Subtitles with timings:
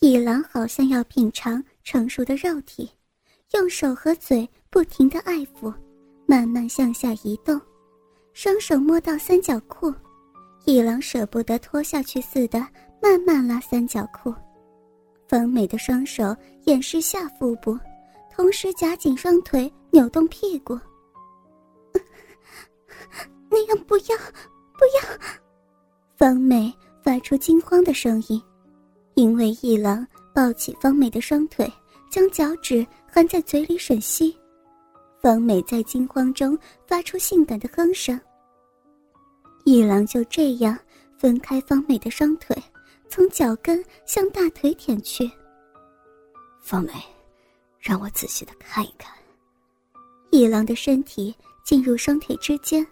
[0.00, 2.90] 一郎好像要品尝成熟的肉体，
[3.52, 5.72] 用手和嘴不停地爱抚，
[6.26, 7.60] 慢慢向下移动，
[8.32, 9.94] 双手摸到三角裤，
[10.64, 12.58] 一郎舍不得脱下去似的，
[13.00, 14.34] 慢慢拉三角裤。
[15.28, 17.78] 方美的双手掩饰下腹部，
[18.30, 20.78] 同时夹紧双腿，扭动屁股。
[23.48, 24.16] 那样不要，
[24.72, 25.18] 不要！
[26.16, 26.72] 方美
[27.02, 28.42] 发出惊慌的声音。
[29.22, 30.04] 因为一郎
[30.34, 31.72] 抱起方美的双腿，
[32.10, 34.36] 将脚趾含在嘴里吮吸，
[35.20, 36.58] 方美在惊慌中
[36.88, 38.20] 发出性感的哼声。
[39.62, 40.76] 一郎就这样
[41.16, 42.60] 分开方美的双腿，
[43.08, 45.30] 从脚跟向大腿舔去。
[46.60, 46.92] 方美，
[47.78, 49.14] 让我仔细的看一看。
[50.32, 52.84] 一郎的身体进入双腿之间，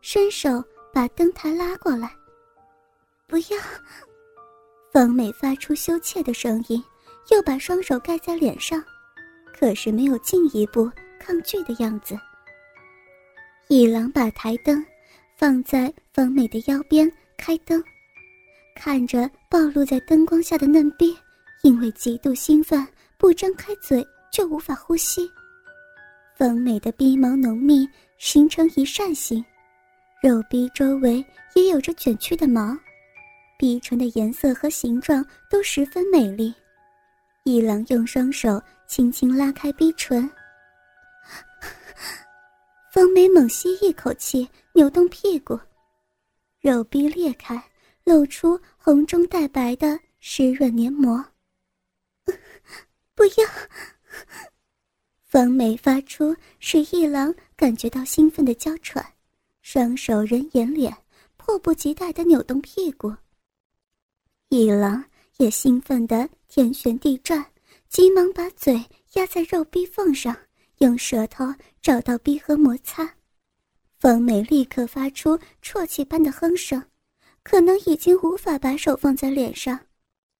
[0.00, 2.10] 伸手把灯台拉过来。
[3.26, 3.58] 不要。
[4.94, 6.80] 方美发出羞怯的声音，
[7.32, 8.80] 又把双手盖在脸上，
[9.52, 12.16] 可是没有进一步抗拒的样子。
[13.66, 14.86] 一郎把台灯
[15.36, 17.82] 放在方美的腰边，开灯，
[18.76, 21.12] 看着暴露在灯光下的嫩逼，
[21.64, 22.86] 因为极度兴奋，
[23.18, 25.28] 不张开嘴就无法呼吸。
[26.38, 27.84] 方美的逼毛浓密，
[28.16, 29.44] 形成一扇形，
[30.22, 31.16] 肉逼周围
[31.56, 32.78] 也有着卷曲的毛。
[33.64, 36.54] 逼唇的颜色和形状都十分美丽，
[37.44, 40.30] 一郎用双手轻轻拉开逼唇。
[42.92, 45.58] 方美猛吸一口气，扭动屁股，
[46.60, 47.58] 肉壁裂开，
[48.04, 51.24] 露出红中带白的湿润黏膜。
[53.16, 53.48] 不要！
[55.22, 59.02] 方美发出使一郎感觉到兴奋的娇喘，
[59.62, 60.94] 双手人眼脸，
[61.38, 63.10] 迫不及待的扭动屁股。
[64.56, 65.04] 一郎
[65.38, 67.44] 也兴奋的天旋地转，
[67.88, 68.80] 急忙把嘴
[69.14, 70.36] 压在肉壁缝上，
[70.78, 71.44] 用舌头
[71.82, 73.12] 找到逼和摩擦。
[73.98, 76.80] 方美立刻发出啜泣般的哼声，
[77.42, 79.76] 可能已经无法把手放在脸上，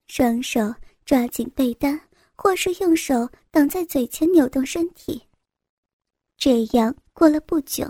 [0.07, 0.73] 双手
[1.05, 1.99] 抓紧被单，
[2.35, 5.21] 或是用手挡在嘴前扭动身体。
[6.37, 7.85] 这样过了不久，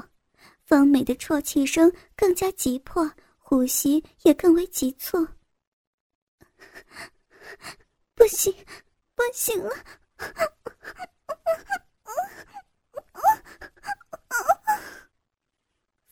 [0.66, 3.08] 方美的啜泣声更加急迫，
[3.38, 5.24] 呼吸也更为急促。
[8.14, 8.54] 不行，
[9.16, 9.72] 不行了！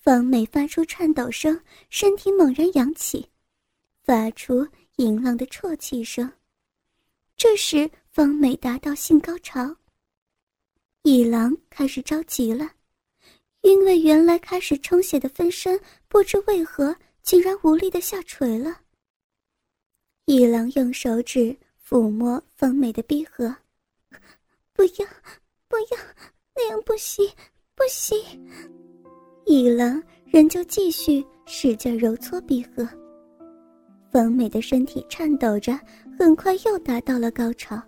[0.01, 3.31] 方美发出颤抖声，身体猛然扬起，
[4.03, 6.29] 发出淫浪的啜泣声。
[7.37, 9.77] 这时，方美达到性高潮。
[11.03, 12.73] 一郎开始着急了，
[13.61, 18.82] 因为原来开始充血的分身，不知为何竟然无力的下垂了。
[20.25, 21.53] 一郎用手指
[21.85, 23.53] 抚摸方美的逼合，
[24.71, 25.05] 不要，
[25.67, 25.97] 不要，
[26.55, 27.27] 那样不行，
[27.75, 28.17] 不行。
[29.45, 32.87] 一郎仍旧继续使劲揉搓逼合。
[34.13, 35.77] 方美的身体颤抖着，
[36.17, 37.81] 很快又达到了高潮。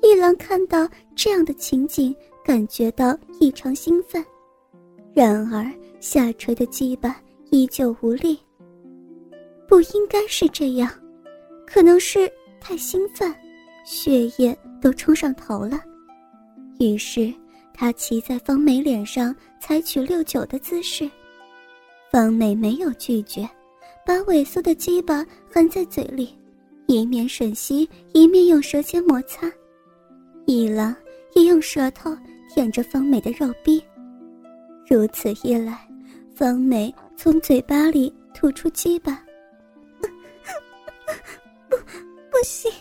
[0.00, 2.14] 一郎看到这样的情景，
[2.44, 4.24] 感觉到异常兴奋，
[5.12, 7.20] 然而下垂的鸡巴
[7.50, 8.38] 依旧无力。
[9.66, 10.88] 不应该是这样。
[11.72, 13.34] 可能是太兴奋，
[13.82, 15.80] 血液都冲上头了。
[16.78, 17.32] 于是
[17.72, 21.10] 他骑在方美脸上，采取六九的姿势。
[22.10, 23.48] 方美没有拒绝，
[24.04, 26.36] 把萎缩的鸡巴含在嘴里，
[26.88, 29.50] 一面吮吸，一面用舌尖摩擦。
[30.44, 30.94] 一郎
[31.34, 32.14] 也用舌头
[32.52, 33.82] 舔着方美的肉壁。
[34.86, 35.88] 如此一来，
[36.34, 39.24] 方美从嘴巴里吐出鸡巴。
[42.42, 42.72] 不行，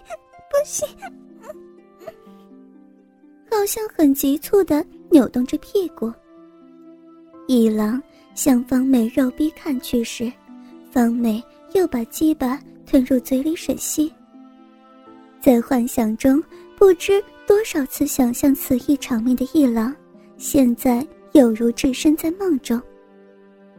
[0.49, 0.87] 不行！
[3.47, 6.11] 好像很急促的扭动着屁股。
[7.47, 8.01] 一郎
[8.33, 10.33] 向方美肉逼看去时，
[10.89, 11.43] 方美
[11.75, 14.11] 又把鸡巴吞入嘴里吮吸。
[15.39, 16.43] 在幻想中，
[16.75, 19.95] 不知多少次想象此一场面的一郎，
[20.37, 22.81] 现在有如置身在梦中。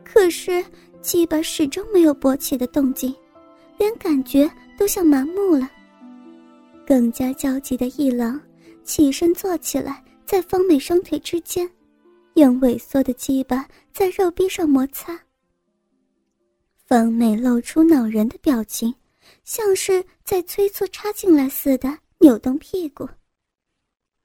[0.05, 0.65] 可是
[1.01, 3.13] 鸡巴始终没有勃起的动静，
[3.79, 4.49] 连感觉。
[4.79, 5.71] 都像麻木了。
[6.87, 8.41] 更加焦急的一郎
[8.85, 11.71] 起身坐起来，在方美双腿之间，
[12.35, 15.19] 用萎缩的鸡巴在肉壁上摩擦。
[16.87, 18.95] 方美露出恼人的表情，
[19.45, 23.09] 像是在催促插进来似的，扭动屁股。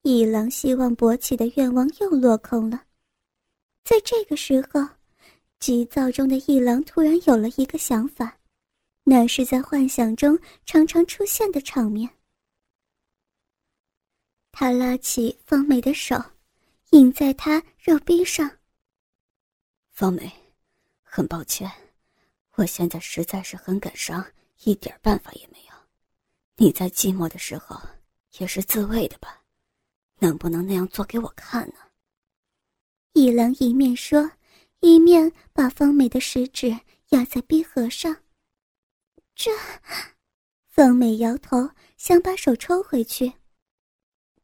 [0.02, 2.82] 一郎希望勃起的愿望又落空了。
[3.84, 4.86] 在这个时候，
[5.60, 8.37] 急躁中的一郎突然有了一个想法。
[9.10, 12.10] 那是在幻想中常常出现的场面。
[14.52, 16.22] 他拉起方美的手，
[16.90, 18.52] 印在她肉壁上。
[19.92, 20.30] 方美，
[21.04, 21.72] 很抱歉，
[22.56, 24.26] 我现在实在是很感伤，
[24.66, 25.74] 一点办法也没有。
[26.58, 27.80] 你在寂寞的时候
[28.40, 29.42] 也是自慰的吧？
[30.20, 31.76] 能不能那样做给我看呢？
[33.14, 34.30] 一郎一面说，
[34.82, 36.78] 一面把方美的食指
[37.12, 38.14] 压在逼合上。
[39.38, 39.52] 这，
[40.66, 43.32] 方美摇头，想把手抽回去。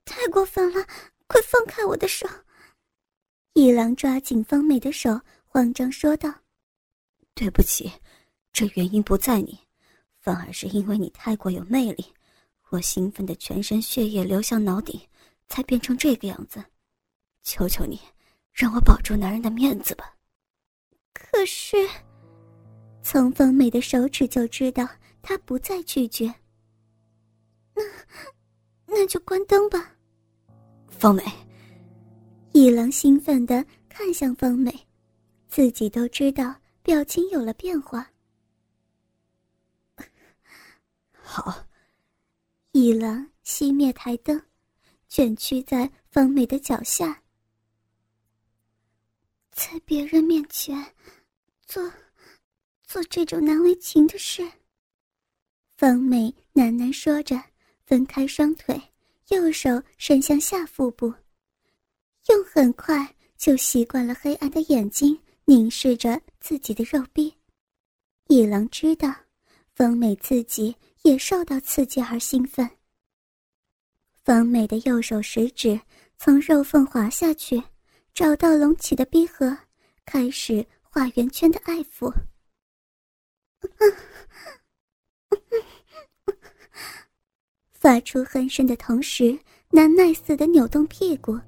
[0.05, 0.85] 太过分了，
[1.25, 2.27] 快放开我的手！
[3.53, 6.31] 一郎抓紧方美的手，慌张说道
[7.33, 7.91] ：“对不起，
[8.51, 9.59] 这原因不在你，
[10.19, 12.13] 反而是因为你太过有魅力，
[12.69, 15.01] 我兴奋的全身血液流向脑顶，
[15.47, 16.63] 才变成这个样子。
[17.41, 17.99] 求求你，
[18.53, 20.15] 让我保住男人的面子吧。”
[21.13, 21.89] 可是。
[23.03, 24.87] 从方美的手指就知道，
[25.21, 26.33] 他不再拒绝。
[27.75, 27.83] 那，
[28.87, 29.95] 那就关灯吧。
[30.89, 31.21] 方美，
[32.53, 34.73] 一郎兴奋的看向方美，
[35.49, 38.09] 自己都知道表情有了变化。
[41.11, 41.67] 好，
[42.71, 44.41] 一郎熄灭台灯，
[45.09, 47.21] 卷曲在方美的脚下，
[49.51, 50.81] 在别人面前
[51.65, 51.83] 做。
[52.93, 54.47] 做这种难为情的事。
[55.75, 57.43] 方美喃喃说着，
[57.87, 58.79] 分开双腿，
[59.29, 61.11] 右手伸向下腹部，
[62.27, 67.33] 用很快就习惯了黑暗的眼睛凝视着自己的肉壁。
[68.27, 69.11] 一郎知道，
[69.73, 72.69] 方美自己也受到刺激而兴奋。
[74.23, 75.81] 方美的右手食指
[76.19, 77.59] 从肉缝滑下去，
[78.13, 79.57] 找到隆起的逼合，
[80.05, 82.13] 开始画圆圈的爱抚。
[87.93, 89.37] 发出哼声的同时，
[89.69, 91.39] 难耐似的扭动屁股，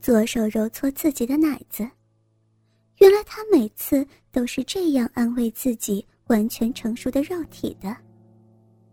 [0.00, 1.82] 左手揉搓自己的奶子。
[2.98, 7.96] 原来他每次都是这样安慰自己完全成熟的肉体的。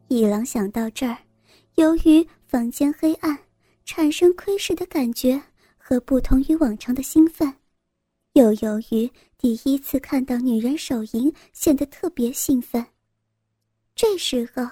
[0.08, 1.16] 一郎想到这儿，
[1.76, 3.38] 由于房间黑暗，
[3.86, 5.40] 产生窥视的感觉
[5.78, 7.54] 和不同于往常的兴奋。
[8.34, 9.08] 又由于
[9.38, 12.84] 第一次看到女人手淫，显得特别兴奋。
[13.94, 14.68] 这时候，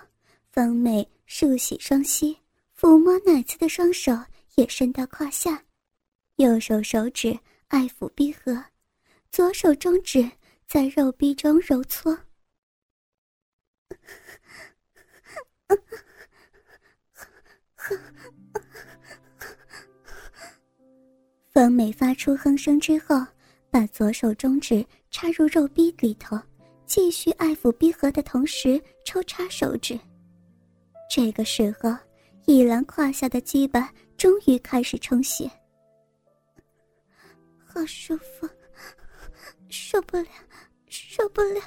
[0.52, 2.35] 方美竖起双膝，
[2.75, 4.12] 抚摸奶子的双手
[4.56, 5.63] 也伸到胯下，
[6.38, 7.38] 右手手指
[7.68, 8.63] 爱抚逼合，
[9.29, 10.27] 左手中指
[10.65, 12.18] 在肉壁中揉搓。
[21.51, 23.23] 方美发出哼声之后。
[23.69, 26.39] 把左手中指插入肉壁里头，
[26.85, 30.00] 继续爱抚逼合的同时抽插手指。
[31.09, 31.95] 这个时候，
[32.45, 35.50] 一郎胯下的鸡巴终于开始充血，
[37.65, 38.48] 好舒服，
[39.69, 40.27] 受不了，
[40.88, 41.62] 受不了！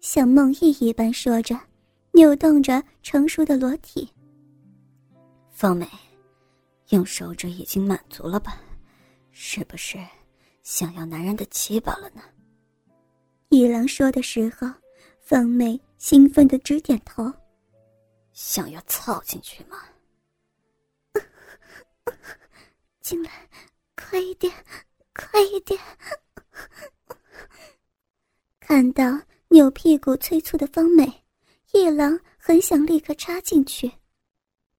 [0.00, 1.58] 像梦呓一般说着，
[2.12, 4.08] 扭动着成熟的裸体。
[5.50, 5.86] 方美，
[6.88, 8.60] 用手指已经满足了吧？
[9.30, 9.98] 是不是
[10.62, 12.22] 想要男人的鸡巴了呢？
[13.50, 14.66] 一郎说的时候，
[15.20, 17.30] 方美兴奋的直点头。
[18.32, 19.76] 想要操进去吗？
[23.02, 23.30] 进来，
[23.94, 24.50] 快一点，
[25.14, 25.78] 快一点！
[28.60, 31.22] 看到扭屁股催促的方美，
[31.72, 33.92] 一郎很想立刻插进去。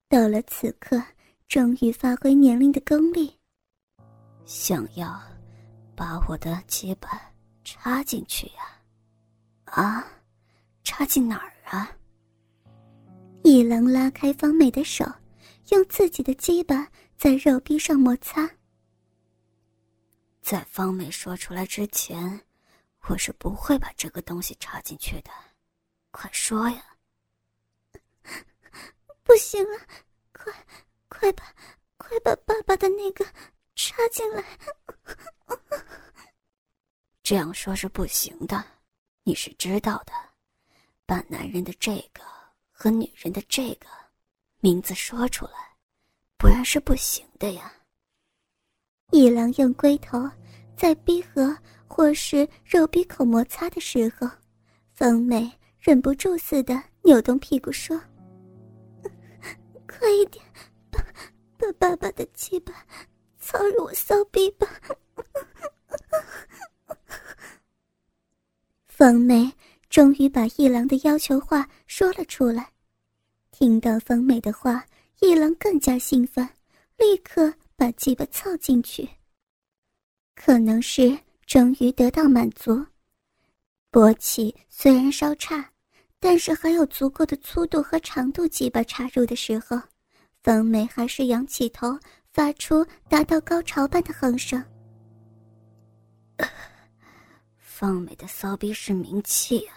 [0.10, 1.00] 到了此刻，
[1.48, 3.32] 终于发挥年龄的功力。
[4.44, 5.22] 想要
[5.96, 7.32] 把我的鸡巴
[7.64, 8.82] 插进去呀？
[9.66, 10.08] 啊，
[10.84, 11.96] 插进哪儿啊？
[13.44, 15.06] 一郎拉开方美的手，
[15.70, 18.50] 用自己的鸡巴在肉壁上摩擦。
[20.42, 22.42] 在方美说出来之前，
[23.08, 25.32] 我是不会把这个东西插进去的。
[26.12, 26.84] 快说呀！
[29.24, 29.80] 不行了，
[30.34, 30.54] 快，
[31.08, 31.44] 快把，
[31.98, 33.26] 快把爸爸的那个。
[33.74, 34.44] 插进来，
[37.24, 38.64] 这样说是不行的，
[39.24, 40.14] 你是知道的。
[41.12, 42.24] 把男人的这个
[42.72, 43.88] 和女人的这个
[44.62, 45.76] 名字说出来，
[46.38, 47.70] 不然是不行的呀。
[49.12, 50.18] 一郎用龟头
[50.78, 51.54] 在逼合
[51.86, 54.26] 或是肉逼口摩擦的时候，
[54.94, 55.52] 方美
[55.82, 58.02] 忍不住似的扭动屁股说
[59.86, 60.42] ：“快一点，
[60.90, 61.06] 把
[61.58, 62.74] 把爸爸的鸡巴。”
[63.38, 64.66] 操入我骚逼吧！
[68.88, 69.52] 方梅
[69.92, 72.72] 终于把一郎的要求话说了出来，
[73.52, 74.86] 听到方美的话，
[75.20, 76.48] 一郎更加兴奋，
[76.98, 79.08] 立刻把鸡巴凑进去。
[80.34, 82.86] 可能是终于得到满足，
[83.92, 85.70] 勃起虽然稍差，
[86.22, 89.78] 但是还有足够的粗度和长度，鸡巴插入的时候，
[90.42, 92.00] 方美还是仰起头，
[92.32, 94.64] 发出达到高潮般的哼声。
[97.82, 99.74] 方美的骚逼是名气啊，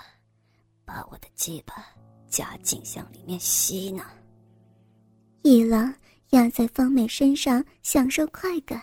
[0.85, 1.83] 把我的鸡巴
[2.29, 4.05] 夹紧向里面吸呢。
[5.41, 5.91] 一郎
[6.33, 8.83] 压在方美身上，享受快感。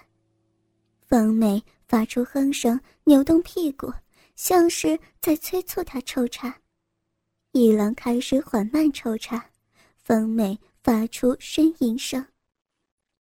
[1.07, 3.93] 方美发出哼声，扭动屁股，
[4.35, 6.59] 像是在催促他抽插。
[7.51, 9.45] 一郎开始缓慢抽插，
[9.97, 12.25] 方美发出呻吟声。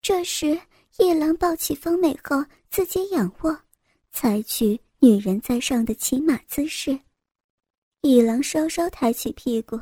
[0.00, 0.58] 这时，
[0.96, 3.54] 一郎抱起方美后，自己仰卧，
[4.12, 7.00] 采取女人在上的骑马姿势。
[8.02, 9.80] 一郎稍稍抬起屁股，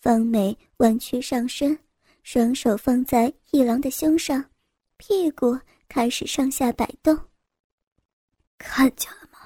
[0.00, 1.76] 方美弯曲上身，
[2.22, 4.50] 双手放在一郎的胸上，
[4.98, 7.18] 屁股开始上下摆动。
[8.56, 9.40] 看见了吗？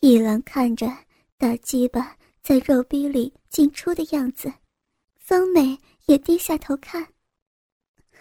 [0.00, 0.88] 一郎看着
[1.38, 4.52] 大鸡巴在肉逼里进出的样子，
[5.14, 7.14] 方美也低下头看。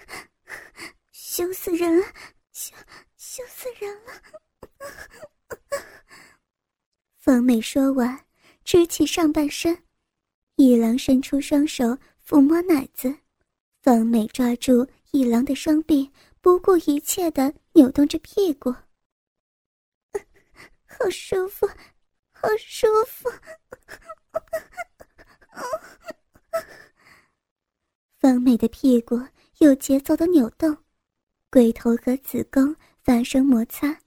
[1.12, 2.06] 羞死人了，
[2.52, 2.76] 羞
[3.18, 4.14] 羞死人了！
[7.18, 8.26] 方美说完，
[8.64, 9.84] 支起上半身，
[10.56, 13.16] 一郎伸出双手抚摸奶子，
[13.82, 16.12] 方美抓住一郎的双臂，
[16.42, 18.74] 不顾一切的扭动着屁股。
[20.86, 21.68] 好舒服，
[22.32, 23.30] 好舒服！
[28.20, 29.20] 方美的屁股
[29.58, 30.78] 有节奏的扭动，
[31.50, 34.00] 龟头和子宫发生摩擦，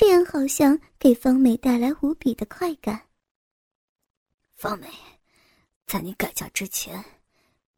[0.00, 3.02] 这样好像给方美带来无比的快感。
[4.54, 4.86] 方美，
[5.88, 7.04] 在你改嫁之前，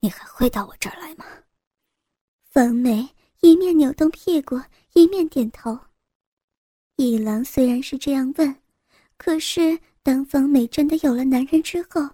[0.00, 1.24] 你还会到我这儿来吗？
[2.50, 3.08] 方美
[3.40, 4.60] 一面扭动屁股，
[4.92, 5.80] 一面点头。
[6.96, 8.54] 一郎虽然是这样问，
[9.16, 12.06] 可是当方美真的有了男人之后，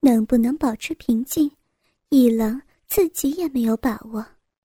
[0.00, 1.50] 能不能保持平静，
[2.10, 4.26] 一郎自己也没有把握。